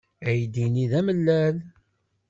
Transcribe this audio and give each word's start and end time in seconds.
Aydi-nni 0.27 0.85
d 0.91 0.93
amellal. 0.99 1.55